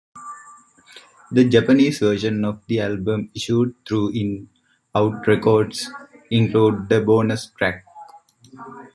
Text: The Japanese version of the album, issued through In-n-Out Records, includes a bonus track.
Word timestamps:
The 1.31 1.47
Japanese 1.47 1.99
version 1.99 2.43
of 2.43 2.65
the 2.65 2.79
album, 2.79 3.29
issued 3.35 3.75
through 3.87 4.09
In-n-Out 4.15 5.27
Records, 5.27 5.91
includes 6.31 6.91
a 6.91 7.01
bonus 7.01 7.51
track. 7.55 7.85